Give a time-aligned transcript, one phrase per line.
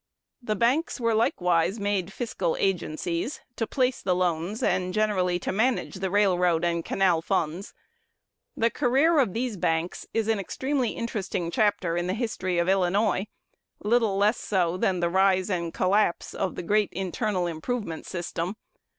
[0.41, 5.97] The banks were likewise made fiscal agencies, to place the loans, and generally to manage
[5.97, 7.75] the railroad and canal funds.
[8.57, 13.27] The career of these banks is an extremely interesting chapter in the history of Illinois,
[13.83, 18.55] little less so than the rise and collapse of the great internal improvement system.